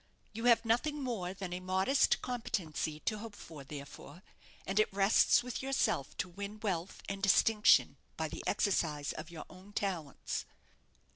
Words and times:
You 0.33 0.45
have 0.45 0.65
nothing 0.65 1.03
more 1.03 1.31
than 1.35 1.53
a 1.53 1.59
modest 1.59 2.23
competency 2.23 3.01
to 3.01 3.19
hope 3.19 3.35
for, 3.35 3.63
therefore; 3.63 4.23
and 4.65 4.79
it 4.79 4.91
rests 4.91 5.43
with 5.43 5.61
yourself 5.61 6.17
to 6.17 6.27
win 6.29 6.59
wealth 6.59 7.03
and 7.07 7.21
distinction 7.21 7.97
by 8.17 8.27
the 8.29 8.43
exercise 8.47 9.13
of 9.13 9.29
your 9.29 9.45
own 9.47 9.73
talents." 9.73 10.45